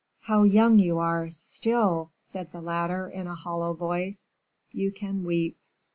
[0.21, 4.33] "How young you are still!" said the latter, in a hollow voice;
[4.71, 5.59] "you can weep!"